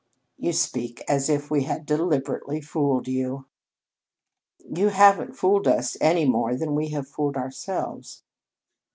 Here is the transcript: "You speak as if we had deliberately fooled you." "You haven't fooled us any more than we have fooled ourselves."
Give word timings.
"You 0.39 0.51
speak 0.51 1.03
as 1.07 1.29
if 1.29 1.51
we 1.51 1.65
had 1.65 1.85
deliberately 1.85 2.59
fooled 2.59 3.07
you." 3.07 3.45
"You 4.57 4.87
haven't 4.87 5.37
fooled 5.37 5.67
us 5.67 5.95
any 6.01 6.25
more 6.25 6.55
than 6.55 6.73
we 6.73 6.87
have 6.87 7.07
fooled 7.07 7.37
ourselves." 7.37 8.23